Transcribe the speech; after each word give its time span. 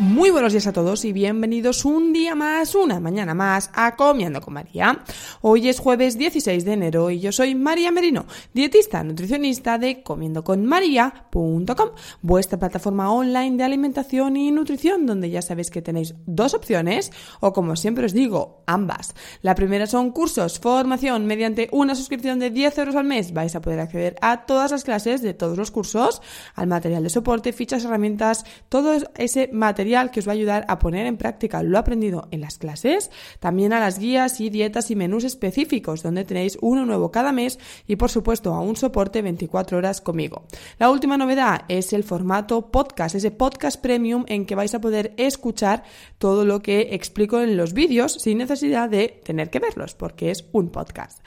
Muy 0.00 0.30
buenos 0.30 0.52
días 0.52 0.66
a 0.66 0.72
todos 0.72 1.04
y 1.04 1.12
bienvenidos 1.12 1.84
un 1.84 2.14
día 2.14 2.34
más, 2.34 2.74
una 2.74 3.00
mañana 3.00 3.34
más 3.34 3.70
a 3.74 3.96
Comiendo 3.96 4.40
con 4.40 4.54
María. 4.54 5.04
Hoy 5.42 5.68
es 5.68 5.78
jueves 5.78 6.16
16 6.16 6.64
de 6.64 6.72
enero 6.72 7.10
y 7.10 7.20
yo 7.20 7.32
soy 7.32 7.54
María 7.54 7.92
Merino, 7.92 8.24
dietista 8.54 9.04
nutricionista 9.04 9.76
de 9.76 10.02
comiendoconmaría.com, 10.02 11.90
vuestra 12.22 12.58
plataforma 12.58 13.12
online 13.12 13.58
de 13.58 13.64
alimentación 13.64 14.38
y 14.38 14.50
nutrición 14.50 15.04
donde 15.04 15.28
ya 15.28 15.42
sabéis 15.42 15.68
que 15.68 15.82
tenéis 15.82 16.14
dos 16.24 16.54
opciones 16.54 17.12
o 17.40 17.52
como 17.52 17.76
siempre 17.76 18.06
os 18.06 18.14
digo, 18.14 18.62
ambas. 18.66 19.14
La 19.42 19.54
primera 19.54 19.86
son 19.86 20.12
cursos, 20.12 20.60
formación, 20.60 21.26
mediante 21.26 21.68
una 21.72 21.94
suscripción 21.94 22.38
de 22.38 22.48
10 22.48 22.78
euros 22.78 22.96
al 22.96 23.04
mes 23.04 23.34
vais 23.34 23.54
a 23.54 23.60
poder 23.60 23.80
acceder 23.80 24.16
a 24.22 24.46
todas 24.46 24.70
las 24.70 24.82
clases 24.82 25.20
de 25.20 25.34
todos 25.34 25.58
los 25.58 25.70
cursos, 25.70 26.22
al 26.54 26.68
material 26.68 27.02
de 27.02 27.10
soporte, 27.10 27.52
fichas, 27.52 27.84
herramientas, 27.84 28.46
todo 28.70 28.94
ese 29.18 29.50
material 29.52 29.89
que 29.90 30.20
os 30.20 30.28
va 30.28 30.32
a 30.32 30.34
ayudar 30.34 30.64
a 30.68 30.78
poner 30.78 31.06
en 31.06 31.16
práctica 31.16 31.62
lo 31.62 31.78
aprendido 31.78 32.28
en 32.30 32.40
las 32.40 32.58
clases, 32.58 33.10
también 33.40 33.72
a 33.72 33.80
las 33.80 33.98
guías 33.98 34.40
y 34.40 34.48
dietas 34.50 34.90
y 34.90 34.96
menús 34.96 35.24
específicos 35.24 36.02
donde 36.02 36.24
tenéis 36.24 36.56
uno 36.60 36.86
nuevo 36.86 37.10
cada 37.10 37.32
mes 37.32 37.58
y 37.86 37.96
por 37.96 38.08
supuesto 38.08 38.54
a 38.54 38.60
un 38.60 38.76
soporte 38.76 39.20
24 39.20 39.78
horas 39.78 40.00
conmigo. 40.00 40.44
La 40.78 40.90
última 40.90 41.16
novedad 41.16 41.62
es 41.68 41.92
el 41.92 42.04
formato 42.04 42.70
podcast, 42.70 43.16
ese 43.16 43.32
podcast 43.32 43.80
premium 43.80 44.24
en 44.28 44.46
que 44.46 44.54
vais 44.54 44.74
a 44.74 44.80
poder 44.80 45.12
escuchar 45.16 45.82
todo 46.18 46.44
lo 46.44 46.62
que 46.62 46.88
explico 46.92 47.40
en 47.40 47.56
los 47.56 47.72
vídeos 47.72 48.12
sin 48.14 48.38
necesidad 48.38 48.88
de 48.88 49.20
tener 49.24 49.50
que 49.50 49.58
verlos 49.58 49.94
porque 49.94 50.30
es 50.30 50.44
un 50.52 50.70
podcast. 50.70 51.20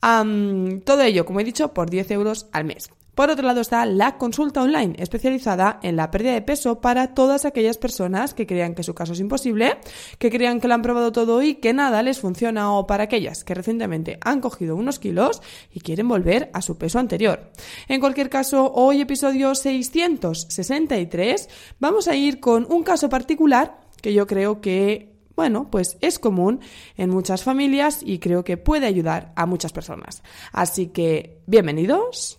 todo 0.00 1.02
ello, 1.02 1.24
como 1.24 1.40
he 1.40 1.44
dicho, 1.44 1.74
por 1.74 1.90
10 1.90 2.10
euros 2.12 2.46
al 2.52 2.64
mes. 2.64 2.90
Por 3.14 3.30
otro 3.30 3.46
lado 3.46 3.60
está 3.60 3.86
la 3.86 4.18
consulta 4.18 4.60
online, 4.62 4.96
especializada 4.98 5.78
en 5.82 5.94
la 5.94 6.10
pérdida 6.10 6.32
de 6.32 6.42
peso 6.42 6.80
para 6.80 7.14
todas 7.14 7.44
aquellas 7.44 7.78
personas 7.78 8.34
que 8.34 8.46
crean 8.46 8.74
que 8.74 8.82
su 8.82 8.92
caso 8.92 9.12
es 9.12 9.20
imposible, 9.20 9.78
que 10.18 10.30
crean 10.30 10.60
que 10.60 10.66
lo 10.66 10.74
han 10.74 10.82
probado 10.82 11.12
todo 11.12 11.40
y 11.40 11.54
que 11.54 11.72
nada 11.72 12.02
les 12.02 12.18
funciona 12.18 12.72
o 12.72 12.88
para 12.88 13.04
aquellas 13.04 13.44
que 13.44 13.54
recientemente 13.54 14.18
han 14.20 14.40
cogido 14.40 14.74
unos 14.74 14.98
kilos 14.98 15.42
y 15.72 15.80
quieren 15.80 16.08
volver 16.08 16.50
a 16.52 16.60
su 16.60 16.76
peso 16.76 16.98
anterior. 16.98 17.52
En 17.86 18.00
cualquier 18.00 18.28
caso, 18.28 18.72
hoy 18.72 19.00
episodio 19.00 19.54
663 19.54 21.48
vamos 21.78 22.08
a 22.08 22.16
ir 22.16 22.40
con 22.40 22.66
un 22.68 22.82
caso 22.82 23.08
particular 23.08 23.78
que 24.02 24.12
yo 24.12 24.26
creo 24.26 24.60
que 24.60 25.14
bueno, 25.36 25.68
pues 25.68 25.96
es 26.00 26.20
común 26.20 26.60
en 26.96 27.10
muchas 27.10 27.42
familias 27.42 28.00
y 28.04 28.18
creo 28.20 28.44
que 28.44 28.56
puede 28.56 28.86
ayudar 28.86 29.32
a 29.34 29.46
muchas 29.46 29.72
personas. 29.72 30.22
Así 30.52 30.88
que, 30.88 31.40
bienvenidos 31.46 32.38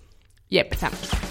y 0.55 0.59
empezamos. 0.59 1.25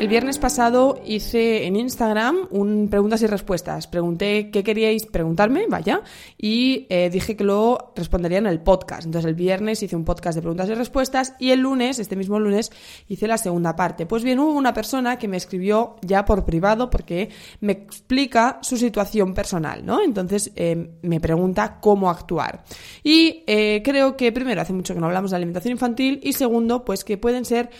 El 0.00 0.08
viernes 0.08 0.38
pasado 0.38 1.00
hice 1.06 1.66
en 1.66 1.76
Instagram 1.76 2.48
un 2.50 2.88
preguntas 2.90 3.22
y 3.22 3.28
respuestas. 3.28 3.86
Pregunté 3.86 4.50
qué 4.50 4.64
queríais 4.64 5.06
preguntarme, 5.06 5.66
vaya, 5.68 6.02
y 6.36 6.86
eh, 6.90 7.10
dije 7.10 7.36
que 7.36 7.44
lo 7.44 7.92
respondería 7.94 8.38
en 8.38 8.48
el 8.48 8.60
podcast. 8.60 9.06
Entonces 9.06 9.28
el 9.28 9.36
viernes 9.36 9.82
hice 9.84 9.94
un 9.94 10.04
podcast 10.04 10.34
de 10.34 10.42
preguntas 10.42 10.68
y 10.68 10.74
respuestas 10.74 11.34
y 11.38 11.52
el 11.52 11.60
lunes, 11.60 12.00
este 12.00 12.16
mismo 12.16 12.40
lunes, 12.40 12.72
hice 13.08 13.28
la 13.28 13.38
segunda 13.38 13.76
parte. 13.76 14.04
Pues 14.04 14.24
bien, 14.24 14.40
hubo 14.40 14.52
una 14.52 14.74
persona 14.74 15.16
que 15.16 15.28
me 15.28 15.36
escribió 15.36 15.94
ya 16.02 16.24
por 16.24 16.44
privado 16.44 16.90
porque 16.90 17.30
me 17.60 17.72
explica 17.72 18.58
su 18.62 18.76
situación 18.76 19.32
personal, 19.32 19.86
¿no? 19.86 20.02
Entonces 20.02 20.50
eh, 20.56 20.90
me 21.02 21.20
pregunta 21.20 21.78
cómo 21.80 22.10
actuar. 22.10 22.64
Y 23.04 23.44
eh, 23.46 23.80
creo 23.84 24.16
que 24.16 24.32
primero, 24.32 24.60
hace 24.60 24.72
mucho 24.72 24.92
que 24.92 25.00
no 25.00 25.06
hablamos 25.06 25.30
de 25.30 25.36
alimentación 25.36 25.72
infantil 25.72 26.18
y 26.20 26.32
segundo, 26.32 26.84
pues 26.84 27.04
que 27.04 27.16
pueden 27.16 27.44
ser 27.44 27.70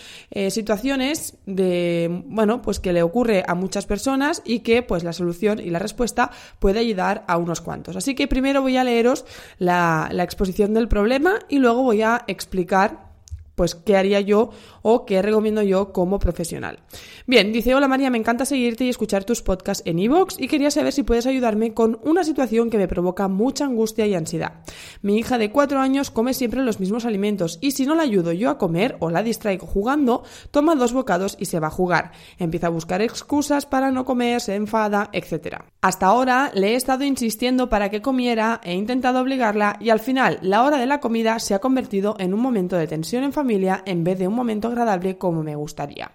situaciones 0.49 1.37
de 1.47 2.04
bueno, 2.09 2.63
pues 2.63 2.81
que 2.81 2.93
le 2.93 3.03
ocurre 3.03 3.45
a 3.47 3.55
muchas 3.55 3.87
personas 3.87 4.43
y 4.45 4.61
que 4.61 4.83
pues 4.83 5.05
la 5.05 5.13
solución 5.13 5.59
y 5.59 5.71
la 5.71 5.79
respuesta 5.79 6.31
puede 6.59 6.81
ayudar 6.81 7.25
a 7.29 7.37
unos 7.37 7.61
cuantos. 7.61 7.97
Así 7.97 8.15
que 8.15 8.29
primero 8.29 8.63
voy 8.63 8.77
a 8.77 8.85
leeros 8.85 9.25
la, 9.59 10.09
la 10.13 10.23
exposición 10.23 10.75
del 10.75 10.89
problema 10.89 11.41
y 11.49 11.59
luego 11.59 11.83
voy 11.83 12.03
a 12.03 12.25
explicar 12.27 13.13
pues 13.55 13.75
qué 13.75 13.97
haría 13.97 14.21
yo 14.21 14.51
o 14.87 15.07
qué 15.07 15.23
recomiendo 15.23 15.63
yo 15.63 15.93
como 15.93 16.19
profesional. 16.19 16.79
Bien, 17.27 17.53
dice, 17.53 17.75
hola 17.75 17.89
María, 17.89 18.11
me 18.11 18.19
encanta 18.19 18.45
seguirte 18.45 18.85
y 18.85 18.91
escuchar 18.91 19.25
tus 19.25 19.41
podcasts 19.41 19.83
en 19.87 19.99
iVoox 19.99 20.39
y 20.39 20.47
quería 20.47 20.71
saber 20.71 20.93
si 20.93 21.03
puedes 21.03 21.27
ayudarme 21.27 21.73
con 21.73 21.99
una 22.05 22.23
situación 22.23 22.69
que 22.69 22.77
me 22.77 22.87
provoca 22.87 23.27
mucha 23.27 23.65
angustia 23.65 24.07
y 24.07 24.15
ansiedad. 24.15 24.61
Mi 25.01 25.17
hija 25.17 25.39
de 25.39 25.51
cuatro 25.51 25.81
años 25.81 26.11
come 26.11 26.35
siempre 26.35 26.63
los 26.63 26.81
mismos 26.81 27.07
alimentos 27.07 27.59
y 27.63 27.71
si 27.71 27.87
no 27.87 27.95
la 27.95 28.03
ayudo 28.03 28.33
yo 28.33 28.51
a 28.51 28.59
comer 28.59 28.97
o 29.01 29.09
la 29.09 29.23
distraigo 29.23 29.67
jugando, 29.67 30.23
toma 30.51 30.75
dos 30.75 30.93
bocados 30.93 31.39
y 31.41 31.47
se 31.47 31.61
va 31.61 31.69
a 31.69 31.71
jugar. 31.71 32.13
Empieza 32.39 32.67
a 32.67 32.71
buscar 32.71 33.01
excusas 33.01 33.65
para 33.65 33.91
no 33.91 34.05
comer, 34.05 34.43
se 34.43 34.55
enfada, 34.55 35.09
etc. 35.13 35.63
Hasta 35.81 36.07
ahora 36.07 36.51
le 36.53 36.73
he 36.73 36.75
estado 36.75 37.05
insistiendo 37.05 37.71
para 37.71 37.89
que 37.89 38.03
comiera, 38.03 38.61
he 38.63 38.75
intentado 38.75 39.21
obligarla 39.21 39.79
y 39.81 39.89
al 39.89 40.01
final 40.01 40.41
la 40.43 40.63
hora 40.63 40.77
de 40.77 40.87
la 40.87 41.01
comida 41.01 41.39
se 41.39 41.55
ha 41.55 41.61
convertido 41.61 42.17
en 42.19 42.35
un 42.35 42.41
momento 42.41 42.77
de 42.77 42.87
tensión 42.87 43.25
en 43.25 43.33
familia 43.33 43.83
en 43.87 44.05
vez 44.05 44.19
de 44.19 44.29
un 44.29 44.35
momento 44.35 44.74
agradable 44.75 45.19
como 45.19 45.43
me 45.43 45.57
gustaría. 45.57 46.13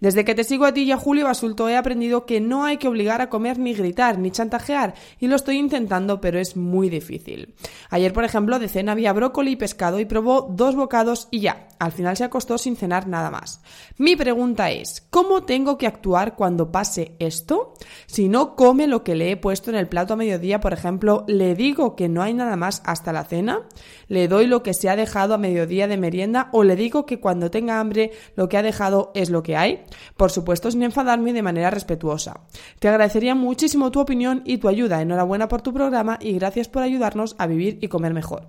Desde 0.00 0.24
que 0.24 0.34
te 0.34 0.44
sigo 0.44 0.64
a 0.64 0.72
ti 0.72 0.82
y 0.82 0.92
a 0.92 0.98
Julio 0.98 1.24
Basulto 1.24 1.68
he 1.68 1.76
aprendido 1.76 2.26
que 2.26 2.40
no 2.40 2.64
hay 2.64 2.76
que 2.76 2.88
obligar 2.88 3.20
a 3.20 3.28
comer 3.28 3.58
ni 3.58 3.74
gritar 3.74 4.18
ni 4.18 4.30
chantajear 4.30 4.94
y 5.18 5.26
lo 5.26 5.36
estoy 5.36 5.58
intentando 5.58 6.20
pero 6.20 6.38
es 6.38 6.56
muy 6.56 6.88
difícil. 6.90 7.54
Ayer 7.90 8.12
por 8.12 8.24
ejemplo 8.24 8.58
de 8.58 8.68
cena 8.68 8.92
había 8.92 9.12
brócoli 9.12 9.52
y 9.52 9.56
pescado 9.56 10.00
y 10.00 10.04
probó 10.04 10.48
dos 10.50 10.76
bocados 10.76 11.28
y 11.30 11.40
ya, 11.40 11.68
al 11.78 11.92
final 11.92 12.16
se 12.16 12.24
acostó 12.24 12.58
sin 12.58 12.76
cenar 12.76 13.06
nada 13.06 13.30
más. 13.30 13.60
Mi 13.98 14.16
pregunta 14.16 14.70
es, 14.70 15.06
¿cómo 15.10 15.42
tengo 15.44 15.78
que 15.78 15.86
actuar 15.86 16.36
cuando 16.36 16.70
pase 16.70 17.16
esto? 17.18 17.74
Si 18.06 18.28
no 18.28 18.56
come 18.56 18.86
lo 18.86 19.02
que 19.02 19.14
le 19.14 19.30
he 19.30 19.36
puesto 19.36 19.70
en 19.70 19.76
el 19.76 19.88
plato 19.88 20.14
a 20.14 20.16
mediodía, 20.16 20.60
por 20.60 20.72
ejemplo, 20.72 21.24
¿le 21.26 21.54
digo 21.54 21.96
que 21.96 22.08
no 22.08 22.22
hay 22.22 22.34
nada 22.34 22.56
más 22.56 22.82
hasta 22.84 23.12
la 23.12 23.24
cena? 23.24 23.62
¿Le 24.08 24.28
doy 24.28 24.46
lo 24.46 24.62
que 24.62 24.74
se 24.74 24.88
ha 24.88 24.96
dejado 24.96 25.34
a 25.34 25.38
mediodía 25.38 25.88
de 25.88 25.96
merienda 25.96 26.48
o 26.52 26.64
le 26.64 26.76
digo 26.76 27.06
que 27.06 27.20
cuando 27.20 27.50
tenga 27.50 27.80
hambre 27.80 27.95
lo 28.36 28.48
que 28.48 28.56
ha 28.56 28.62
dejado 28.62 29.10
es 29.14 29.30
lo 29.30 29.42
que 29.42 29.56
hay? 29.56 29.84
Por 30.16 30.30
supuesto, 30.30 30.70
sin 30.70 30.82
enfadarme 30.82 31.32
de 31.32 31.42
manera 31.42 31.70
respetuosa. 31.70 32.40
Te 32.78 32.88
agradecería 32.88 33.34
muchísimo 33.34 33.90
tu 33.90 34.00
opinión 34.00 34.42
y 34.44 34.58
tu 34.58 34.68
ayuda. 34.68 35.02
Enhorabuena 35.02 35.48
por 35.48 35.62
tu 35.62 35.72
programa 35.72 36.18
y 36.20 36.32
gracias 36.34 36.68
por 36.68 36.82
ayudarnos 36.82 37.34
a 37.38 37.46
vivir 37.46 37.78
y 37.80 37.88
comer 37.88 38.14
mejor. 38.14 38.44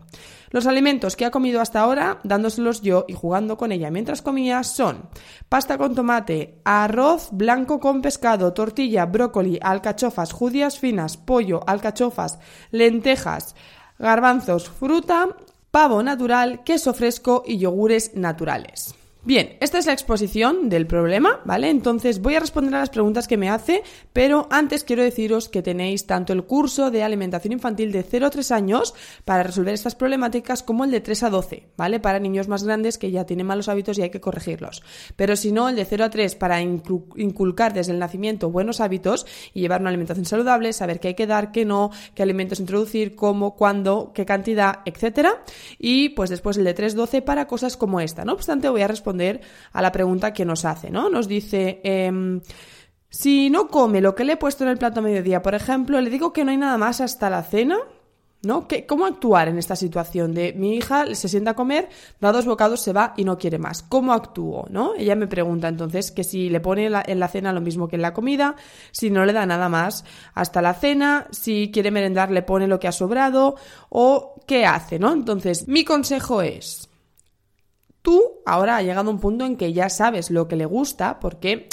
Los 0.50 0.66
alimentos 0.66 1.16
que 1.16 1.26
ha 1.26 1.32
comido 1.32 1.60
hasta 1.60 1.82
ahora, 1.82 2.20
dándoselos 2.24 2.82
yo 2.82 3.06
y 3.08 3.14
jugando 3.14 3.58
con 3.58 3.72
ella 3.72 3.92
mientras 3.92 4.22
comía, 4.22 4.64
son 4.64 5.10
pasta 5.50 5.78
con 5.78 5.94
tomate, 5.94 6.62
arroz 6.64 7.30
blanco 7.32 7.80
con 7.80 8.02
pescado, 8.02 8.54
tortilla, 8.54 9.06
brócoli, 9.06 9.60
alcachofas, 9.62 10.32
judías 10.32 10.80
finas, 10.80 11.18
pollo, 11.18 11.62
alcachofas, 11.68 12.40
lentejas, 12.72 13.56
garbanzos, 14.00 14.70
fruta, 14.70 15.28
pavo 15.72 16.02
natural, 16.02 16.64
queso 16.64 16.94
fresco 16.94 17.44
y 17.46 17.58
yogures 17.58 18.16
naturales. 18.16 18.96
Bien, 19.28 19.58
esta 19.60 19.78
es 19.78 19.86
la 19.86 19.92
exposición 19.92 20.70
del 20.70 20.88
problema, 20.88 21.42
¿vale? 21.44 21.70
Entonces 21.70 22.22
voy 22.22 22.36
a 22.36 22.40
responder 22.40 22.74
a 22.76 22.80
las 22.80 22.90
preguntas 22.90 23.28
que 23.28 23.36
me 23.36 23.50
hace, 23.50 23.84
pero 24.14 24.48
antes 24.50 24.86
quiero 24.86 25.04
deciros 25.04 25.50
que 25.50 25.62
tenéis 25.62 26.06
tanto 26.06 26.32
el 26.32 26.46
curso 26.46 26.92
de 26.92 27.04
alimentación 27.04 27.52
infantil 27.52 27.92
de 27.92 28.04
0 28.04 28.28
a 28.28 28.30
3 28.30 28.52
años 28.52 28.94
para 29.26 29.44
resolver 29.44 29.74
estas 29.74 29.96
problemáticas 29.96 30.64
como 30.64 30.86
el 30.86 30.92
de 30.92 31.02
3 31.02 31.24
a 31.24 31.30
12, 31.30 31.68
¿vale? 31.76 32.00
Para 32.00 32.20
niños 32.20 32.48
más 32.48 32.64
grandes 32.64 32.98
que 32.98 33.12
ya 33.12 33.26
tienen 33.26 33.48
malos 33.48 33.68
hábitos 33.68 33.98
y 33.98 34.04
hay 34.04 34.12
que 34.12 34.22
corregirlos. 34.22 34.82
Pero 35.18 35.36
si 35.36 35.52
no, 35.52 35.68
el 35.68 35.76
de 35.76 35.84
0 35.84 36.06
a 36.06 36.10
3 36.10 36.36
para 36.36 36.62
inculcar 36.62 37.74
desde 37.74 37.92
el 37.92 38.00
nacimiento 38.00 38.50
buenos 38.50 38.80
hábitos 38.80 39.26
y 39.54 39.60
llevar 39.60 39.82
una 39.82 39.90
alimentación 39.90 40.26
saludable, 40.26 40.72
saber 40.72 41.02
qué 41.02 41.10
hay 41.10 41.16
que 41.16 41.28
dar, 41.28 41.52
qué 41.52 41.66
no, 41.66 41.92
qué 42.16 42.24
alimentos 42.24 42.62
introducir, 42.62 43.18
cómo, 43.18 43.58
cuándo, 43.58 44.14
qué 44.16 44.26
cantidad, 44.26 44.80
etcétera. 44.86 45.44
Y 45.78 46.08
pues 46.16 46.30
después 46.30 46.56
el 46.56 46.64
de 46.64 46.74
3 46.74 46.94
a 46.94 46.96
12 46.96 47.22
para 47.24 47.46
cosas 47.46 47.76
como 47.76 48.00
esta. 48.00 48.24
No 48.24 48.32
obstante, 48.32 48.70
voy 48.70 48.84
a 48.84 48.88
responder 48.88 49.17
a 49.72 49.82
la 49.82 49.92
pregunta 49.92 50.34
que 50.34 50.46
nos 50.46 50.66
hace, 50.66 50.90
¿no? 50.90 51.10
Nos 51.10 51.28
dice, 51.28 51.82
em, 51.84 52.42
si 53.10 53.50
no 53.50 53.68
come 53.68 54.02
lo 54.02 54.16
que 54.16 54.24
le 54.24 54.34
he 54.34 54.38
puesto 54.38 54.64
en 54.64 54.70
el 54.70 54.78
plato 54.78 55.00
a 55.00 55.04
mediodía, 55.04 55.42
por 55.42 55.56
ejemplo, 55.56 56.00
le 56.02 56.10
digo 56.10 56.34
que 56.34 56.44
no 56.44 56.52
hay 56.52 56.58
nada 56.58 56.78
más 56.78 57.02
hasta 57.02 57.30
la 57.30 57.44
cena, 57.44 57.78
¿no? 58.44 58.68
¿Cómo 58.88 59.06
actuar 59.06 59.48
en 59.48 59.58
esta 59.58 59.76
situación 59.76 60.34
de 60.34 60.54
mi 60.54 60.76
hija 60.76 61.14
se 61.16 61.28
sienta 61.28 61.52
a 61.52 61.56
comer, 61.56 61.90
da 62.22 62.32
dos 62.32 62.46
bocados, 62.46 62.82
se 62.82 62.94
va 62.94 63.14
y 63.18 63.24
no 63.24 63.38
quiere 63.38 63.58
más? 63.58 63.84
¿Cómo 63.84 64.14
actúo? 64.14 64.68
¿no? 64.70 64.94
Ella 64.96 65.16
me 65.16 65.28
pregunta 65.28 65.68
entonces 65.68 66.12
que 66.12 66.24
si 66.24 66.50
le 66.50 66.60
pone 66.60 66.86
en 66.86 67.20
la 67.20 67.28
cena 67.28 67.52
lo 67.52 67.62
mismo 67.62 67.88
que 67.88 67.96
en 67.96 68.04
la 68.04 68.14
comida, 68.14 68.56
si 68.92 69.10
no 69.10 69.26
le 69.26 69.34
da 69.34 69.46
nada 69.46 69.70
más 69.70 70.06
hasta 70.34 70.62
la 70.62 70.74
cena, 70.74 71.28
si 71.32 71.72
quiere 71.72 71.92
merendar 71.92 72.32
le 72.32 72.44
pone 72.44 72.68
lo 72.68 72.80
que 72.80 72.88
ha 72.88 72.92
sobrado 72.92 73.56
o 73.90 74.36
qué 74.46 74.66
hace, 74.66 75.00
¿no? 75.00 75.12
Entonces, 75.12 75.68
mi 75.68 75.84
consejo 75.84 76.42
es, 76.42 76.87
Tú 78.08 78.40
ahora 78.46 78.78
ha 78.78 78.82
llegado 78.82 79.12
un 79.12 79.20
punto 79.20 79.44
en 79.44 79.58
que 79.58 79.74
ya 79.74 79.90
sabes 79.90 80.32
lo 80.32 80.48
que 80.48 80.56
le 80.56 80.66
gusta 80.66 81.20
porque 81.20 81.68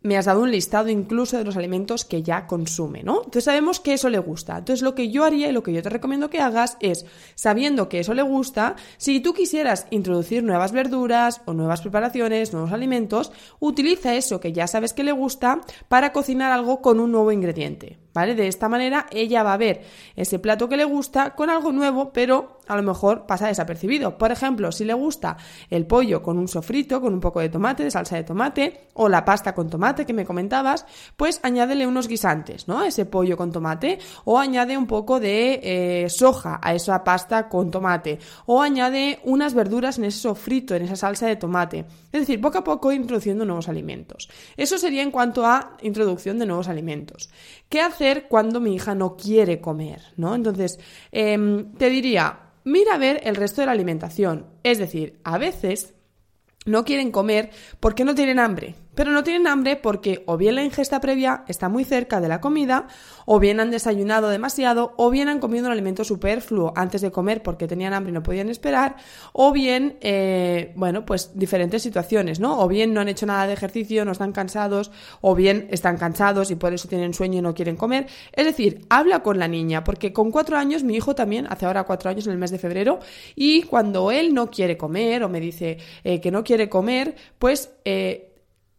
me 0.00 0.16
has 0.16 0.24
dado 0.24 0.40
un 0.40 0.50
listado 0.50 0.88
incluso 0.88 1.36
de 1.36 1.44
los 1.44 1.58
alimentos 1.58 2.06
que 2.06 2.22
ya 2.22 2.46
consume, 2.46 3.02
¿no? 3.02 3.16
Entonces 3.18 3.44
sabemos 3.44 3.80
que 3.80 3.92
eso 3.92 4.08
le 4.08 4.18
gusta. 4.18 4.56
Entonces 4.56 4.80
lo 4.80 4.94
que 4.94 5.10
yo 5.10 5.24
haría 5.24 5.50
y 5.50 5.52
lo 5.52 5.62
que 5.62 5.74
yo 5.74 5.82
te 5.82 5.90
recomiendo 5.90 6.30
que 6.30 6.40
hagas 6.40 6.78
es, 6.80 7.04
sabiendo 7.34 7.90
que 7.90 8.00
eso 8.00 8.14
le 8.14 8.22
gusta, 8.22 8.76
si 8.96 9.20
tú 9.20 9.34
quisieras 9.34 9.86
introducir 9.90 10.42
nuevas 10.42 10.72
verduras 10.72 11.42
o 11.44 11.52
nuevas 11.52 11.82
preparaciones, 11.82 12.54
nuevos 12.54 12.72
alimentos, 12.72 13.30
utiliza 13.60 14.14
eso 14.14 14.40
que 14.40 14.54
ya 14.54 14.66
sabes 14.66 14.94
que 14.94 15.04
le 15.04 15.12
gusta 15.12 15.60
para 15.88 16.14
cocinar 16.14 16.50
algo 16.50 16.80
con 16.80 16.98
un 16.98 17.12
nuevo 17.12 17.30
ingrediente. 17.30 18.03
¿Vale? 18.14 18.34
De 18.34 18.48
esta 18.48 18.68
manera 18.68 19.06
ella 19.10 19.42
va 19.42 19.52
a 19.52 19.58
ver 19.58 19.82
ese 20.16 20.38
plato 20.38 20.68
que 20.68 20.76
le 20.76 20.84
gusta 20.84 21.34
con 21.34 21.50
algo 21.50 21.72
nuevo, 21.72 22.12
pero 22.12 22.60
a 22.66 22.76
lo 22.76 22.82
mejor 22.82 23.26
pasa 23.26 23.48
desapercibido. 23.48 24.16
Por 24.16 24.32
ejemplo, 24.32 24.72
si 24.72 24.84
le 24.84 24.94
gusta 24.94 25.36
el 25.68 25.86
pollo 25.86 26.22
con 26.22 26.38
un 26.38 26.48
sofrito, 26.48 27.00
con 27.00 27.12
un 27.12 27.20
poco 27.20 27.40
de 27.40 27.48
tomate, 27.48 27.84
de 27.84 27.90
salsa 27.90 28.16
de 28.16 28.24
tomate, 28.24 28.88
o 28.94 29.08
la 29.08 29.24
pasta 29.24 29.54
con 29.54 29.68
tomate 29.68 30.06
que 30.06 30.12
me 30.12 30.24
comentabas, 30.24 30.86
pues 31.16 31.40
añádele 31.42 31.86
unos 31.86 32.08
guisantes, 32.08 32.68
¿no? 32.68 32.84
ese 32.84 33.04
pollo 33.04 33.36
con 33.36 33.52
tomate, 33.52 33.98
o 34.24 34.38
añade 34.38 34.78
un 34.78 34.86
poco 34.86 35.20
de 35.20 35.60
eh, 35.62 36.08
soja 36.08 36.60
a 36.62 36.74
esa 36.74 37.02
pasta 37.04 37.48
con 37.48 37.70
tomate, 37.70 38.18
o 38.46 38.62
añade 38.62 39.18
unas 39.24 39.54
verduras 39.54 39.98
en 39.98 40.04
ese 40.04 40.20
sofrito, 40.20 40.74
en 40.74 40.82
esa 40.82 40.96
salsa 40.96 41.26
de 41.26 41.36
tomate. 41.36 41.84
Es 42.12 42.20
decir, 42.20 42.40
poco 42.40 42.58
a 42.58 42.64
poco 42.64 42.92
introduciendo 42.92 43.44
nuevos 43.44 43.68
alimentos. 43.68 44.30
Eso 44.56 44.78
sería 44.78 45.02
en 45.02 45.10
cuanto 45.10 45.44
a 45.44 45.76
introducción 45.82 46.38
de 46.38 46.46
nuevos 46.46 46.68
alimentos. 46.68 47.28
¿Qué 47.68 47.80
cuando 48.28 48.60
mi 48.60 48.74
hija 48.74 48.94
no 48.94 49.16
quiere 49.16 49.60
comer? 49.60 50.00
¿no? 50.16 50.34
Entonces, 50.34 50.78
em, 51.12 51.72
te 51.74 51.88
diría, 51.90 52.38
mira 52.64 52.94
a 52.94 52.98
ver 52.98 53.20
el 53.24 53.36
resto 53.36 53.60
de 53.60 53.66
la 53.66 53.72
alimentación. 53.72 54.46
Es 54.62 54.78
decir, 54.78 55.18
a 55.24 55.38
veces 55.38 55.94
no 56.66 56.84
quieren 56.84 57.10
comer 57.10 57.50
porque 57.80 58.04
no 58.04 58.14
tienen 58.14 58.38
hambre 58.38 58.74
pero 58.94 59.12
no 59.12 59.22
tienen 59.22 59.46
hambre 59.46 59.76
porque 59.76 60.22
o 60.26 60.36
bien 60.36 60.54
la 60.54 60.64
ingesta 60.64 61.00
previa 61.00 61.44
está 61.48 61.68
muy 61.68 61.84
cerca 61.84 62.20
de 62.20 62.28
la 62.28 62.40
comida, 62.40 62.88
o 63.26 63.38
bien 63.38 63.60
han 63.60 63.70
desayunado 63.70 64.28
demasiado, 64.28 64.94
o 64.96 65.10
bien 65.10 65.28
han 65.28 65.40
comido 65.40 65.66
un 65.66 65.72
alimento 65.72 66.04
superfluo 66.04 66.72
antes 66.76 67.00
de 67.00 67.10
comer 67.10 67.42
porque 67.42 67.66
tenían 67.66 67.94
hambre 67.94 68.10
y 68.10 68.14
no 68.14 68.22
podían 68.22 68.48
esperar, 68.48 68.96
o 69.32 69.52
bien, 69.52 69.96
eh, 70.00 70.72
bueno, 70.76 71.04
pues 71.04 71.32
diferentes 71.34 71.82
situaciones, 71.82 72.40
¿no? 72.40 72.60
O 72.60 72.68
bien 72.68 72.92
no 72.92 73.00
han 73.00 73.08
hecho 73.08 73.26
nada 73.26 73.46
de 73.46 73.52
ejercicio, 73.52 74.04
no 74.04 74.12
están 74.12 74.32
cansados, 74.32 74.90
o 75.20 75.34
bien 75.34 75.68
están 75.70 75.96
cansados 75.96 76.50
y 76.50 76.56
por 76.56 76.72
eso 76.72 76.88
tienen 76.88 77.14
sueño 77.14 77.38
y 77.38 77.42
no 77.42 77.54
quieren 77.54 77.76
comer. 77.76 78.06
Es 78.32 78.44
decir, 78.44 78.86
habla 78.90 79.22
con 79.22 79.38
la 79.38 79.48
niña, 79.48 79.84
porque 79.84 80.12
con 80.12 80.30
cuatro 80.30 80.56
años, 80.56 80.82
mi 80.82 80.94
hijo 80.94 81.14
también, 81.14 81.46
hace 81.48 81.66
ahora 81.66 81.84
cuatro 81.84 82.10
años 82.10 82.26
en 82.26 82.32
el 82.32 82.38
mes 82.38 82.50
de 82.50 82.58
febrero, 82.58 83.00
y 83.34 83.62
cuando 83.62 84.10
él 84.10 84.34
no 84.34 84.50
quiere 84.50 84.76
comer 84.76 85.22
o 85.24 85.28
me 85.28 85.40
dice 85.40 85.78
eh, 86.02 86.20
que 86.20 86.30
no 86.30 86.44
quiere 86.44 86.68
comer, 86.68 87.14
pues... 87.38 87.70
Eh, 87.84 88.30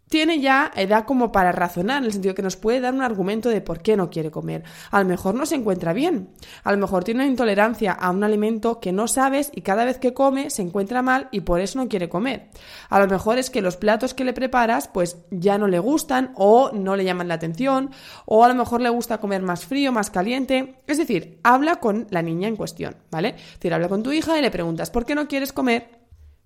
tiene 0.10 0.40
ya 0.40 0.72
edad 0.76 1.06
como 1.06 1.32
para 1.32 1.52
razonar, 1.52 2.00
en 2.00 2.06
el 2.06 2.14
sentido 2.14 2.36
que 2.36 2.42
nos 2.42 2.58
puede 2.58 2.80
dar 2.80 2.94
un 2.94 3.02
argumento 3.02 3.50
de 3.50 3.62
por 3.62 3.82
qué 3.82 3.98
no 3.98 4.10
quiere 4.10 4.32
comer. 4.32 4.64
A 4.92 5.00
lo 5.00 5.06
mejor 5.08 5.36
no 5.36 5.46
se 5.46 5.56
encuentra 5.56 5.94
bien, 5.94 6.30
a 6.64 6.72
lo 6.72 6.78
mejor 6.78 7.04
tiene 7.04 7.22
una 7.22 7.30
intolerancia 7.30 7.92
a 7.92 8.12
un 8.12 8.24
alimento 8.24 8.80
que 8.80 8.92
no 8.92 9.08
sabes 9.08 9.52
y 9.54 9.62
cada 9.62 9.86
vez 9.86 9.98
que 9.98 10.14
come 10.14 10.50
se 10.50 10.62
encuentra 10.62 11.02
mal 11.02 11.28
y 11.32 11.42
por 11.42 11.60
eso 11.60 11.80
no 11.80 11.88
quiere 11.88 12.10
comer. 12.10 12.50
A 12.90 13.00
lo 13.00 13.08
mejor 13.08 13.38
es 13.38 13.50
que 13.50 13.62
los 13.62 13.78
platos 13.78 14.14
que 14.14 14.24
le 14.24 14.34
preparas 14.34 14.88
pues 14.88 15.18
ya 15.32 15.58
no 15.58 15.68
le 15.68 15.80
gustan 15.80 16.32
o 16.36 16.72
no 16.72 16.96
le 16.96 17.04
llaman 17.04 17.28
la 17.28 17.36
atención 17.36 17.92
o 18.26 18.44
a 18.44 18.48
lo 18.48 18.56
mejor 18.56 18.82
le 18.82 18.90
gusta 18.90 19.20
comer 19.20 19.42
más 19.42 19.66
frío, 19.66 19.92
más 19.92 20.10
caliente. 20.10 20.76
Es 20.88 20.98
decir, 20.98 21.40
habla 21.44 21.78
con 21.78 22.08
la 22.10 22.22
niña 22.22 22.48
en 22.48 22.56
cuestión, 22.56 22.96
¿vale? 23.12 23.30
Es 23.30 23.54
decir, 23.56 23.74
habla 23.74 23.90
con 23.90 24.04
tu 24.04 24.12
hija 24.12 24.38
y 24.38 24.42
le 24.42 24.52
preguntas 24.52 24.92
¿por 24.92 25.06
qué 25.06 25.16
no 25.16 25.28
quieres 25.28 25.54
comer? 25.54 26.05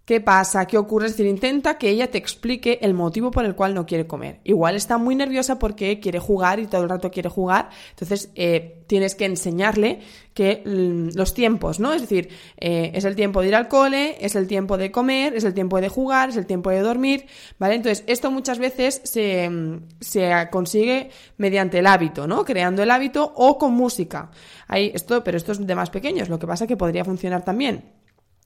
¿Qué 0.10 0.22
pasa? 0.22 0.66
¿Qué 0.66 0.76
ocurre? 0.76 1.06
Es 1.06 1.12
decir, 1.12 1.28
intenta 1.28 1.78
que 1.78 1.88
ella 1.88 2.10
te 2.10 2.18
explique 2.18 2.80
el 2.82 2.96
motivo 2.96 3.30
por 3.30 3.46
el 3.46 3.54
cual 3.54 3.76
no 3.76 3.86
quiere 3.86 4.08
comer. 4.08 4.40
Igual 4.44 4.74
está 4.74 4.98
muy 4.98 5.14
nerviosa 5.14 5.60
porque 5.60 6.00
quiere 6.00 6.18
jugar 6.18 6.60
y 6.60 6.66
todo 6.66 6.82
el 6.82 6.90
rato 6.90 7.12
quiere 7.12 7.30
jugar. 7.30 7.70
Entonces, 7.92 8.32
eh, 8.34 8.82
tienes 8.88 9.14
que 9.14 9.26
enseñarle 9.26 10.00
que 10.34 10.64
mm, 10.66 11.16
los 11.16 11.36
tiempos, 11.36 11.80
¿no? 11.80 11.94
Es 11.94 12.02
decir, 12.02 12.30
eh, 12.58 12.90
es 12.96 13.06
el 13.06 13.16
tiempo 13.16 13.42
de 13.42 13.50
ir 13.50 13.56
al 13.56 13.68
cole, 13.68 14.18
es 14.20 14.36
el 14.36 14.48
tiempo 14.48 14.80
de 14.80 14.90
comer, 14.90 15.36
es 15.36 15.44
el 15.44 15.54
tiempo 15.54 15.80
de 15.80 15.90
jugar, 15.90 16.30
es 16.30 16.38
el 16.38 16.48
tiempo 16.48 16.72
de 16.72 16.80
dormir, 16.80 17.28
¿vale? 17.60 17.76
Entonces, 17.76 18.04
esto 18.08 18.32
muchas 18.32 18.58
veces 18.58 19.02
se, 19.04 19.48
mm, 19.48 19.90
se 20.00 20.32
consigue 20.50 21.12
mediante 21.38 21.78
el 21.78 21.86
hábito, 21.86 22.26
¿no? 22.26 22.46
Creando 22.46 22.82
el 22.82 22.90
hábito 22.90 23.32
o 23.36 23.60
con 23.60 23.74
música. 23.74 24.32
Hay 24.68 24.92
esto, 24.92 25.24
pero 25.24 25.38
esto 25.38 25.52
es 25.52 25.68
de 25.68 25.76
más 25.76 25.92
pequeños, 25.92 26.30
lo 26.30 26.40
que 26.40 26.48
pasa 26.48 26.64
es 26.64 26.68
que 26.68 26.78
podría 26.78 27.06
funcionar 27.06 27.46
también 27.46 27.99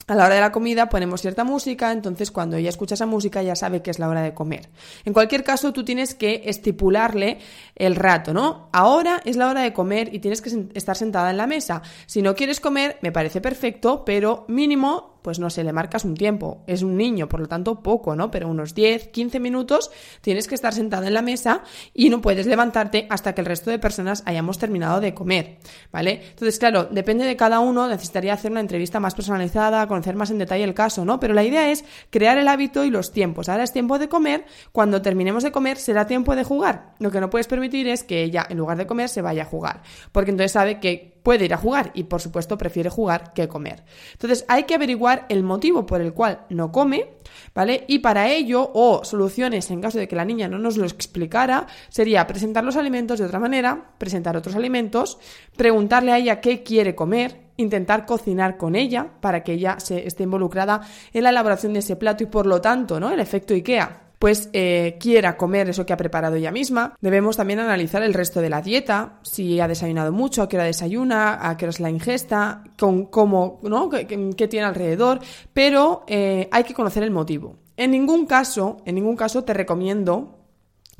a 0.07 0.15
la 0.15 0.25
hora 0.25 0.35
de 0.35 0.41
la 0.41 0.51
comida 0.51 0.89
ponemos 0.89 1.21
cierta 1.21 1.43
música, 1.43 1.91
entonces 1.91 2.31
cuando 2.31 2.57
ella 2.57 2.69
escucha 2.69 2.95
esa 2.95 3.05
música 3.05 3.41
ya 3.41 3.55
sabe 3.55 3.81
que 3.81 3.91
es 3.91 3.99
la 3.99 4.09
hora 4.09 4.21
de 4.21 4.33
comer. 4.33 4.69
En 5.05 5.13
cualquier 5.13 5.43
caso, 5.43 5.71
tú 5.71 5.85
tienes 5.85 6.15
que 6.15 6.43
estipularle 6.45 7.39
el 7.75 7.95
rato, 7.95 8.33
¿no? 8.33 8.69
Ahora 8.73 9.21
es 9.25 9.37
la 9.37 9.49
hora 9.49 9.61
de 9.61 9.73
comer 9.73 10.13
y 10.13 10.19
tienes 10.19 10.41
que 10.41 10.67
estar 10.73 10.97
sentada 10.97 11.31
en 11.31 11.37
la 11.37 11.47
mesa. 11.47 11.81
Si 12.05 12.21
no 12.21 12.35
quieres 12.35 12.59
comer, 12.59 12.97
me 13.01 13.11
parece 13.11 13.41
perfecto, 13.41 14.03
pero 14.05 14.45
mínimo 14.47 15.12
pues 15.23 15.39
no 15.39 15.49
sé, 15.49 15.63
le 15.63 15.73
marcas 15.73 16.05
un 16.05 16.13
tiempo. 16.13 16.63
Es 16.67 16.83
un 16.83 16.97
niño, 16.97 17.27
por 17.27 17.39
lo 17.39 17.47
tanto 17.47 17.81
poco, 17.81 18.15
¿no? 18.15 18.29
Pero 18.29 18.47
unos 18.47 18.75
10, 18.75 19.07
15 19.07 19.39
minutos 19.39 19.89
tienes 20.21 20.47
que 20.47 20.55
estar 20.55 20.73
sentada 20.73 21.07
en 21.07 21.13
la 21.13 21.21
mesa 21.21 21.63
y 21.93 22.09
no 22.09 22.21
puedes 22.21 22.45
levantarte 22.45 23.07
hasta 23.09 23.33
que 23.33 23.41
el 23.41 23.47
resto 23.47 23.71
de 23.71 23.79
personas 23.79 24.21
hayamos 24.25 24.59
terminado 24.59 24.99
de 24.99 25.13
comer, 25.13 25.57
¿vale? 25.91 26.21
Entonces, 26.29 26.59
claro, 26.59 26.85
depende 26.85 27.25
de 27.25 27.35
cada 27.35 27.59
uno, 27.59 27.87
necesitaría 27.87 28.33
hacer 28.33 28.51
una 28.51 28.59
entrevista 28.59 28.99
más 28.99 29.15
personalizada, 29.15 29.87
conocer 29.87 30.15
más 30.15 30.29
en 30.29 30.37
detalle 30.37 30.63
el 30.63 30.73
caso, 30.73 31.05
¿no? 31.05 31.19
Pero 31.19 31.33
la 31.33 31.43
idea 31.43 31.71
es 31.71 31.85
crear 32.09 32.37
el 32.37 32.47
hábito 32.47 32.83
y 32.83 32.89
los 32.89 33.11
tiempos. 33.11 33.49
Ahora 33.49 33.63
es 33.63 33.71
tiempo 33.71 33.97
de 33.97 34.09
comer, 34.09 34.45
cuando 34.71 35.01
terminemos 35.01 35.43
de 35.43 35.51
comer 35.51 35.77
será 35.77 36.05
tiempo 36.05 36.35
de 36.35 36.43
jugar. 36.43 36.93
Lo 36.99 37.11
que 37.11 37.21
no 37.21 37.29
puedes 37.29 37.47
permitir 37.47 37.87
es 37.87 38.03
que 38.03 38.23
ella, 38.23 38.45
en 38.49 38.57
lugar 38.57 38.77
de 38.77 38.85
comer, 38.85 39.07
se 39.07 39.21
vaya 39.21 39.43
a 39.43 39.45
jugar, 39.45 39.81
porque 40.11 40.31
entonces 40.31 40.51
sabe 40.51 40.79
que 40.79 41.12
puede 41.23 41.45
ir 41.45 41.53
a 41.53 41.57
jugar 41.57 41.91
y 41.93 42.03
por 42.03 42.21
supuesto 42.21 42.57
prefiere 42.57 42.89
jugar 42.89 43.33
que 43.33 43.47
comer. 43.47 43.83
Entonces 44.11 44.45
hay 44.47 44.63
que 44.63 44.75
averiguar 44.75 45.25
el 45.29 45.41
motivo 45.43 45.85
por 45.85 46.01
el 46.01 46.13
cual 46.13 46.41
no 46.49 46.71
come, 46.71 47.13
¿vale? 47.55 47.85
Y 47.87 47.99
para 47.99 48.29
ello, 48.29 48.69
o 48.73 49.03
soluciones 49.03 49.71
en 49.71 49.81
caso 49.81 49.97
de 49.97 50.07
que 50.07 50.15
la 50.15 50.25
niña 50.25 50.47
no 50.47 50.59
nos 50.59 50.77
lo 50.77 50.85
explicara, 50.85 51.65
sería 51.89 52.27
presentar 52.27 52.63
los 52.63 52.75
alimentos 52.75 53.19
de 53.19 53.25
otra 53.25 53.39
manera, 53.39 53.91
presentar 53.97 54.37
otros 54.37 54.55
alimentos, 54.55 55.17
preguntarle 55.55 56.11
a 56.11 56.17
ella 56.17 56.41
qué 56.41 56.61
quiere 56.61 56.93
comer, 56.93 57.41
intentar 57.57 58.05
cocinar 58.05 58.57
con 58.57 58.75
ella 58.75 59.07
para 59.21 59.43
que 59.43 59.53
ella 59.53 59.79
se 59.79 60.05
esté 60.05 60.23
involucrada 60.23 60.81
en 61.13 61.23
la 61.23 61.29
elaboración 61.29 61.73
de 61.73 61.79
ese 61.79 61.95
plato 61.95 62.23
y 62.23 62.27
por 62.27 62.45
lo 62.45 62.59
tanto, 62.61 62.99
¿no? 62.99 63.11
El 63.11 63.19
efecto 63.19 63.53
IKEA 63.53 64.02
pues 64.23 64.49
eh, 64.53 64.95
quiera 65.01 65.35
comer 65.35 65.67
eso 65.67 65.85
que 65.85 65.91
ha 65.91 65.97
preparado 65.97 66.37
ella 66.37 66.49
misma. 66.49 66.95
Debemos 67.01 67.35
también 67.35 67.59
analizar 67.59 68.03
el 68.03 68.13
resto 68.13 68.39
de 68.39 68.49
la 68.49 68.61
dieta, 68.61 69.19
si 69.21 69.59
ha 69.59 69.67
desayunado 69.67 70.13
mucho, 70.13 70.41
a 70.41 70.47
qué 70.47 70.55
hora 70.55 70.63
desayuna, 70.63 71.45
a 71.45 71.57
qué 71.57 71.65
hora 71.65 71.71
es 71.71 71.81
la 71.81 71.89
ingesta, 71.89 72.63
con 72.79 73.07
cómo, 73.07 73.59
¿no? 73.63 73.89
qué, 73.89 74.47
tiene 74.47 74.65
alrededor, 74.65 75.19
pero 75.51 76.05
eh, 76.07 76.47
hay 76.53 76.63
que 76.63 76.73
conocer 76.73 77.03
el 77.03 77.11
motivo. 77.11 77.57
En 77.75 77.91
ningún 77.91 78.25
caso, 78.25 78.77
en 78.85 78.95
ningún 78.95 79.17
caso 79.17 79.43
te 79.43 79.53
recomiendo 79.53 80.42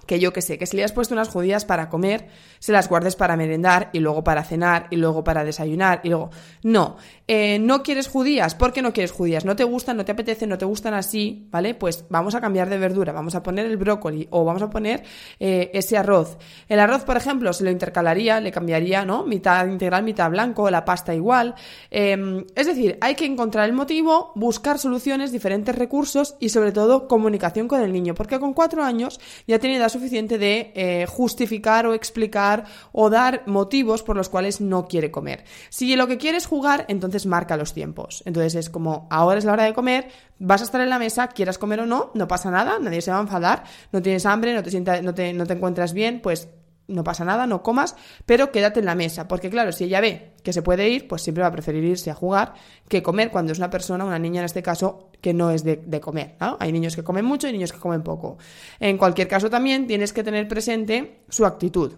que 0.06 0.20
yo 0.20 0.34
que 0.34 0.42
sé, 0.42 0.58
que 0.58 0.66
si 0.66 0.78
le 0.78 0.84
has 0.84 0.92
puesto 0.92 1.14
unas 1.14 1.30
judías 1.30 1.66
para 1.66 1.90
comer, 1.90 2.28
se 2.60 2.72
las 2.72 2.90
guardes 2.90 3.16
para 3.16 3.38
merendar 3.38 3.90
y 3.94 4.00
luego 4.00 4.24
para 4.24 4.44
cenar 4.44 4.88
y 4.90 4.98
luego 4.98 5.24
para 5.24 5.44
desayunar 5.44 6.02
y 6.04 6.10
luego... 6.10 6.30
No, 6.64 6.98
eh, 7.28 7.60
no 7.60 7.84
quieres 7.84 8.08
judías, 8.08 8.56
¿por 8.56 8.74
qué 8.74 8.82
no 8.82 8.94
quieres 8.94 9.12
judías? 9.12 9.46
No 9.46 9.56
te 9.56 9.64
gustan, 9.64 9.98
no 9.98 10.06
te 10.06 10.12
apetecen, 10.12 10.50
no 10.50 10.58
te 10.58 10.66
gustan 10.66 10.94
así, 10.94 11.48
¿vale? 11.52 11.74
Pues 11.74 12.06
vamos 12.10 12.36
a 12.36 12.42
cambiar 12.42 12.70
de 12.70 12.78
verdura, 12.78 13.14
vamos 13.14 13.36
a 13.36 13.44
poner 13.44 13.66
el 13.66 13.78
brócoli 13.78 14.28
o 14.32 14.44
vamos 14.44 14.62
a 14.62 14.70
poner 14.70 15.04
eh, 15.40 15.72
ese 15.74 15.98
arroz. 15.98 16.38
El 16.68 16.80
arroz, 16.80 17.04
por 17.04 17.18
ejemplo, 17.18 17.54
se 17.54 17.64
lo 17.64 17.72
intercalaría, 17.72 18.40
le 18.40 18.52
cambiaría, 18.52 19.06
¿no? 19.06 19.26
Mitad 19.26 19.66
integral, 19.68 20.04
mitad 20.04 20.30
blanco, 20.30 20.70
la 20.70 20.84
pasta 20.84 21.14
igual. 21.16 21.56
Em, 21.90 22.46
es 22.56 22.68
decir, 22.68 22.98
hay 23.02 23.16
que 23.16 23.26
encontrar 23.26 23.70
el 23.70 23.74
motivo, 23.74 24.32
buscar 24.36 24.80
soluciones, 24.80 25.32
diferentes 25.32 25.76
recursos 25.76 26.36
y 26.40 26.50
sobre 26.50 26.72
todo 26.72 27.08
comunicación 27.08 27.68
con 27.68 27.82
el 27.82 27.94
niño, 27.94 28.16
porque 28.16 28.40
con 28.40 28.54
cuatro 28.54 28.84
años 28.84 29.20
ya 29.48 29.60
tiene 29.60 29.78
edad 29.78 29.90
suficiente 29.94 30.38
de 30.38 30.72
eh, 30.76 31.06
justificar 31.08 31.86
o 31.86 31.94
explicar 31.94 32.66
o 32.92 33.10
dar 33.10 33.44
motivos 33.46 34.04
por 34.04 34.18
los 34.18 34.30
cuales 34.30 34.60
no 34.60 34.88
quiere 34.88 35.12
comer. 35.12 35.46
Si 35.70 35.96
lo 35.96 36.08
que 36.08 36.18
quiere 36.18 36.38
es 36.38 36.46
jugar, 36.46 36.86
entonces 36.90 37.26
marca 37.26 37.56
los 37.56 37.74
tiempos. 37.74 38.24
Entonces 38.26 38.56
es 38.56 38.70
como, 38.70 39.08
ahora 39.10 39.40
es 39.40 39.46
la 39.46 39.54
hora 39.54 39.64
de 39.64 39.74
comer, 39.74 40.10
vas 40.40 40.62
a 40.62 40.66
estar 40.66 40.82
en 40.82 40.90
la 40.90 41.00
mesa, 41.00 41.28
quieras 41.30 41.58
comer 41.58 41.80
o 41.80 41.86
no, 41.86 42.12
no 42.14 42.28
pasa 42.28 42.52
nada, 42.52 42.80
nadie 42.80 43.02
se 43.02 43.12
va 43.12 43.18
a 43.18 43.22
enfadar, 43.22 43.64
no 43.92 44.02
tienes 44.02 44.26
hambre, 44.26 44.54
no 44.54 44.64
te, 44.64 45.02
no 45.02 45.14
te, 45.14 45.34
no 45.34 45.46
te 45.46 45.54
encuentras 45.54 45.94
bien, 45.94 46.22
pues 46.22 46.50
no 46.88 47.04
pasa 47.04 47.26
nada, 47.26 47.48
no 47.48 47.64
comas, 47.64 47.96
pero 48.26 48.52
quédate 48.52 48.80
en 48.80 48.86
la 48.86 48.96
mesa, 48.96 49.28
porque 49.28 49.50
claro, 49.50 49.72
si 49.72 49.86
ella 49.86 50.02
ve 50.02 50.34
que 50.44 50.54
se 50.54 50.62
puede 50.62 50.90
ir, 50.90 51.08
pues 51.08 51.22
siempre 51.22 51.42
va 51.42 51.48
a 51.48 51.52
preferir 51.52 51.84
irse 51.84 52.12
a 52.12 52.16
jugar 52.16 52.54
que 52.88 53.02
comer 53.02 53.32
cuando 53.32 53.52
es 53.52 53.58
una 53.58 53.70
persona, 53.70 54.06
una 54.06 54.20
niña 54.20 54.42
en 54.42 54.46
este 54.46 54.62
caso, 54.62 55.10
que 55.22 55.34
no 55.34 55.52
es 55.52 55.64
de, 55.64 55.78
de 55.78 56.02
comer. 56.02 56.36
¿no? 56.40 56.58
Hay 56.60 56.72
niños 56.72 56.96
que 56.96 57.04
comen 57.04 57.26
mucho 57.26 57.48
y 57.48 57.54
niños 57.54 57.72
que 57.72 57.80
comen 57.80 58.04
poco. 58.04 58.38
En 58.80 58.98
cualquier 58.98 59.28
caso 59.28 59.50
también 59.50 59.88
tienes 59.88 60.12
que 60.14 60.24
tener 60.24 60.48
presente 60.48 61.22
su 61.30 61.46
actitud. 61.46 61.94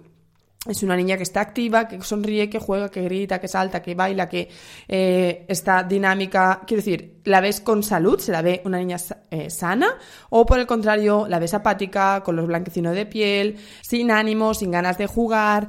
Es 0.68 0.82
una 0.82 0.96
niña 0.96 1.16
que 1.16 1.24
está 1.24 1.42
activa, 1.42 1.88
que 1.88 2.02
sonríe, 2.02 2.50
que 2.50 2.58
juega, 2.58 2.90
que 2.90 3.04
grita, 3.04 3.40
que 3.40 3.48
salta, 3.48 3.84
que 3.84 3.94
baila, 3.94 4.28
que 4.28 4.50
eh, 4.88 5.46
está 5.48 5.84
dinámica. 5.84 6.62
Quiero 6.66 6.82
decir, 6.82 7.22
la 7.24 7.40
ves 7.40 7.60
con 7.60 7.84
salud, 7.84 8.20
se 8.20 8.32
la 8.32 8.42
ve 8.42 8.62
una 8.66 8.80
niña 8.80 8.98
eh, 9.30 9.52
sana, 9.52 9.96
o 10.30 10.46
por 10.46 10.60
el 10.60 10.66
contrario, 10.66 11.28
la 11.30 11.38
ves 11.38 11.54
apática, 11.54 12.24
con 12.24 12.36
los 12.36 12.48
blanquecinos 12.48 12.96
de 12.96 13.06
piel, 13.06 13.58
sin 13.82 14.10
ánimo, 14.10 14.56
sin 14.56 14.72
ganas 14.72 14.98
de 14.98 15.06
jugar, 15.06 15.68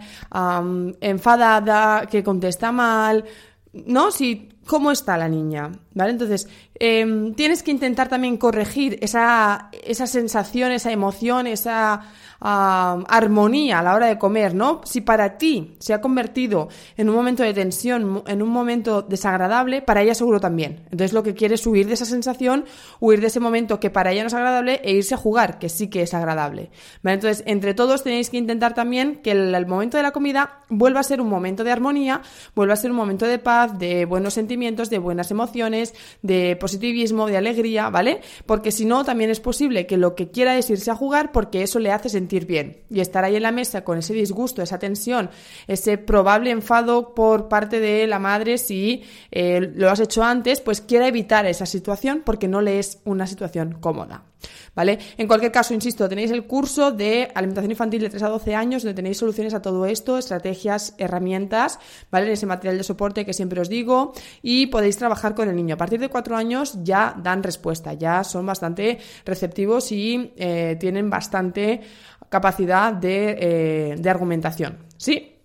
enfadada, 1.01 2.07
que 2.07 2.25
contesta 2.25 2.73
mal. 2.73 3.25
¿No? 3.73 4.11
Si, 4.11 4.49
¿Cómo 4.67 4.91
está 4.91 5.17
la 5.17 5.29
niña? 5.29 5.71
¿Vale? 5.95 6.11
Entonces, 6.11 6.49
em, 6.75 7.35
tienes 7.35 7.63
que 7.63 7.71
intentar 7.71 8.09
también 8.09 8.37
corregir 8.37 8.99
esa, 9.01 9.71
esa 9.85 10.07
sensación, 10.07 10.73
esa 10.73 10.91
emoción, 10.91 11.47
esa 11.47 12.03
armonía 12.41 13.79
a 13.79 13.83
la 13.83 13.95
hora 13.95 14.07
de 14.07 14.19
comer, 14.19 14.55
¿no? 14.55 14.81
Si 14.85 15.01
para 15.01 15.39
ti 15.39 15.77
se 15.79 15.95
ha 15.95 16.01
convertido 16.01 16.69
en 16.97 17.09
un 17.09 17.15
momento 17.15 17.43
de 17.43 17.55
tensión, 17.55 18.23
en 18.27 18.43
un 18.43 18.49
momento 18.51 19.03
desagradable, 19.03 19.83
para 19.83 20.03
ella 20.03 20.15
seguro 20.15 20.41
también. 20.41 20.83
Entonces 20.85 21.13
lo 21.13 21.23
que 21.23 21.35
quiere 21.35 21.55
es 21.55 21.67
huir 21.67 21.87
de 21.87 21.95
esa 21.95 22.05
sensación, 22.05 22.65
huir 23.01 23.21
de 23.21 23.29
ese 23.29 23.41
momento 23.41 23.81
que 23.81 23.91
para 23.91 24.13
ella 24.13 24.23
no 24.23 24.29
es 24.29 24.35
agradable 24.35 24.81
e 24.85 24.93
irse 24.93 25.15
a 25.15 25.19
jugar, 25.19 25.59
que 25.59 25.69
sí 25.69 25.89
que 25.89 26.03
es 26.03 26.15
agradable. 26.15 26.71
Entonces, 27.03 27.43
entre 27.47 27.75
todos 27.75 28.03
tenéis 28.03 28.31
que 28.31 28.37
intentar 28.37 28.75
también 28.75 29.17
que 29.23 29.33
el, 29.33 29.67
momento 29.67 29.97
de 29.97 30.03
la 30.03 30.13
comida 30.13 30.61
vuelva 30.69 31.01
a 31.01 31.05
ser 31.05 31.21
un 31.21 31.29
momento 31.29 31.65
de 31.65 31.73
armonía, 31.73 32.21
vuelva 32.55 32.75
a 32.75 32.77
ser 32.77 32.91
un 32.91 32.97
momento 32.97 33.27
de 33.27 33.39
paz, 33.39 33.79
de 33.79 34.05
buenos 34.05 34.35
sentimientos, 34.35 34.56
de 34.57 34.99
buenas 34.99 35.31
emociones, 35.31 35.95
de 36.23 36.57
positivismo, 36.57 37.27
de 37.27 37.37
alegría, 37.37 37.91
¿vale? 37.91 38.21
Porque 38.47 38.73
si 38.73 38.85
no, 38.85 39.05
también 39.05 39.31
es 39.31 39.39
posible 39.39 39.87
que 39.87 39.97
lo 39.99 40.15
que 40.15 40.31
quiera 40.31 40.57
es 40.57 40.71
irse 40.71 40.91
a 40.91 40.97
jugar 40.97 41.31
porque 41.31 41.63
eso 41.63 41.79
le 41.79 41.93
hace 41.93 42.09
sentir 42.09 42.47
bien 42.47 42.79
y 42.91 43.01
estar 43.01 43.25
ahí 43.25 43.37
en 43.37 43.43
la 43.43 43.53
mesa 43.53 43.85
con 43.85 43.99
ese 43.99 44.15
disgusto, 44.15 44.63
esa 44.63 44.79
tensión, 44.79 45.29
ese 45.67 45.99
probable 45.99 46.51
enfado 46.51 47.15
por 47.15 47.49
parte 47.49 47.81
de 47.81 48.07
la 48.07 48.19
madre 48.19 48.57
si 48.57 49.05
eh, 49.31 49.73
lo 49.75 49.91
has 49.91 50.01
hecho 50.01 50.23
antes, 50.23 50.61
pues 50.61 50.81
quiera 50.81 51.07
evitar 51.07 51.45
esa 51.47 51.67
situación 51.67 52.23
porque 52.25 52.49
no 52.49 52.63
le 52.63 52.79
es 52.79 53.01
una 53.05 53.27
situación 53.27 53.77
cómoda. 53.81 54.25
¿Vale? 54.75 54.99
En 55.17 55.27
cualquier 55.27 55.53
caso, 55.53 55.75
insisto, 55.75 56.09
tenéis 56.09 56.31
el 56.31 56.47
curso 56.47 56.91
de 56.91 57.31
alimentación 57.35 57.71
infantil 57.71 58.03
de 58.03 58.11
3 58.11 58.23
a 58.25 58.29
12 58.29 58.55
años, 58.55 58.83
donde 58.83 58.95
tenéis 58.95 59.19
soluciones 59.19 59.55
a 59.55 59.63
todo 59.63 59.87
esto, 59.87 60.19
estrategias, 60.19 60.95
herramientas, 60.99 61.79
¿vale? 62.11 62.27
En 62.27 62.33
ese 62.33 62.47
material 62.47 62.77
de 62.77 62.85
soporte 62.85 63.25
que 63.25 63.33
siempre 63.33 63.61
os 63.61 63.69
digo, 63.69 64.13
y 64.43 64.67
podéis 64.67 64.99
trabajar 64.99 65.35
con 65.35 65.49
el 65.49 65.57
niño. 65.57 65.75
A 65.75 65.79
partir 65.79 66.01
de 66.01 66.09
4 66.09 66.37
años 66.37 66.79
ya 66.83 67.15
dan 67.23 67.43
respuesta, 67.43 67.95
ya 67.95 68.23
son 68.25 68.45
bastante 68.47 68.99
receptivos 69.25 69.91
y 69.93 70.33
eh, 70.37 70.77
tienen 70.79 71.09
bastante 71.09 71.81
capacidad 72.29 72.93
de, 72.93 73.37
eh, 73.41 73.97
de 73.99 74.11
argumentación. 74.11 74.79
¿Sí? 74.97 75.36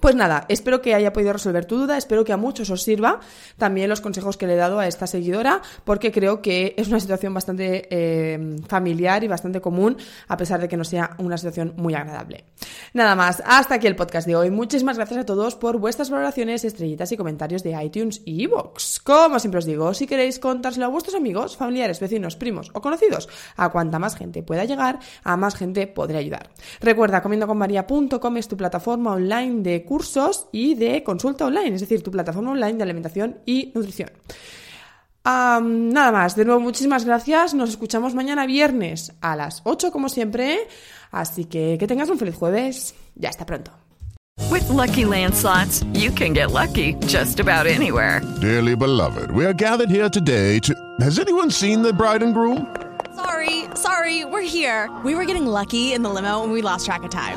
Pues 0.00 0.14
nada, 0.14 0.46
espero 0.48 0.80
que 0.80 0.94
haya 0.94 1.12
podido 1.12 1.34
resolver 1.34 1.66
tu 1.66 1.76
duda, 1.76 1.98
espero 1.98 2.24
que 2.24 2.32
a 2.32 2.38
muchos 2.38 2.70
os 2.70 2.82
sirva 2.82 3.20
también 3.58 3.90
los 3.90 4.00
consejos 4.00 4.38
que 4.38 4.46
le 4.46 4.54
he 4.54 4.56
dado 4.56 4.78
a 4.78 4.86
esta 4.86 5.06
seguidora, 5.06 5.60
porque 5.84 6.10
creo 6.10 6.40
que 6.40 6.74
es 6.78 6.88
una 6.88 7.00
situación 7.00 7.34
bastante 7.34 7.86
eh, 7.90 8.56
familiar 8.66 9.22
y 9.24 9.28
bastante 9.28 9.60
común, 9.60 9.98
a 10.28 10.36
pesar 10.36 10.60
de 10.60 10.68
que 10.68 10.76
no 10.78 10.84
sea 10.84 11.14
una 11.18 11.36
situación 11.36 11.74
muy 11.76 11.94
agradable. 11.94 12.44
Nada 12.94 13.14
más, 13.14 13.42
hasta 13.44 13.74
aquí 13.74 13.86
el 13.86 13.96
podcast 13.96 14.26
de 14.26 14.36
hoy. 14.36 14.50
Muchísimas 14.50 14.96
gracias 14.96 15.20
a 15.20 15.26
todos 15.26 15.54
por 15.54 15.78
vuestras 15.78 16.08
valoraciones, 16.08 16.64
estrellitas 16.64 17.12
y 17.12 17.16
comentarios 17.16 17.62
de 17.62 17.82
iTunes 17.82 18.22
y 18.24 18.42
iVoox. 18.44 19.00
Como 19.00 19.38
siempre 19.38 19.58
os 19.58 19.66
digo, 19.66 19.92
si 19.92 20.06
queréis 20.06 20.38
contárselo 20.38 20.86
a 20.86 20.88
vuestros 20.88 21.14
amigos, 21.14 21.56
familiares, 21.56 22.00
vecinos, 22.00 22.36
primos 22.36 22.70
o 22.72 22.80
conocidos, 22.80 23.28
a 23.56 23.68
cuanta 23.68 23.98
más 23.98 24.16
gente 24.16 24.42
pueda 24.42 24.64
llegar, 24.64 24.98
a 25.22 25.36
más 25.36 25.54
gente 25.54 25.86
podré 25.86 26.18
ayudar. 26.18 26.50
Recuerda, 26.80 27.20
comiendoconmaria.com 27.20 28.36
es 28.38 28.48
tu 28.48 28.56
plataforma 28.56 29.12
online 29.12 29.62
de 29.62 29.84
cursos 29.90 30.46
y 30.52 30.76
de 30.76 31.02
consulta 31.02 31.46
online, 31.46 31.74
es 31.74 31.80
decir, 31.80 32.00
tu 32.00 32.12
plataforma 32.12 32.52
online 32.52 32.74
de 32.74 32.84
alimentación 32.84 33.38
y 33.44 33.72
nutrición. 33.74 34.08
nada 35.24 36.12
más, 36.12 36.36
de 36.36 36.44
nuevo 36.44 36.60
muchísimas 36.60 37.04
gracias, 37.04 37.54
nos 37.54 37.70
escuchamos 37.70 38.14
mañana 38.14 38.46
viernes 38.46 39.12
a 39.20 39.34
las 39.34 39.62
8 39.64 39.90
como 39.90 40.08
siempre, 40.08 40.60
así 41.10 41.44
que 41.46 41.76
que 41.76 41.88
tengas 41.88 42.08
un 42.08 42.18
feliz 42.18 42.36
jueves, 42.36 42.94
ya 43.16 43.30
hasta 43.30 43.44
pronto. 43.44 43.72
With 44.48 44.68
lucky 44.68 45.04
landslots, 45.04 45.84
you 45.92 46.12
can 46.12 46.34
get 46.34 46.52
lucky 46.52 46.94
just 47.08 47.40
about 47.40 47.66
anywhere. 47.66 48.20
Dearly 48.40 48.76
beloved, 48.76 49.32
we 49.32 49.44
are 49.44 49.52
gathered 49.52 49.90
here 49.90 50.08
today 50.08 50.60
to... 50.60 50.72
Has 51.00 51.18
anyone 51.18 51.50
seen 51.50 51.82
the 51.82 51.92
bride 51.92 52.22
and 52.22 52.32
groom? 52.32 52.64
Sorry, 53.16 53.64
sorry, 53.74 54.24
we're 54.24 54.46
here. 54.46 54.88
We 55.04 55.16
were 55.16 55.24
getting 55.24 55.48
lucky 55.48 55.92
in 55.92 56.04
the 56.04 56.10
limo 56.10 56.44
and 56.44 56.52
we 56.52 56.62
lost 56.62 56.86
track 56.86 57.02
of 57.02 57.10
time. 57.10 57.36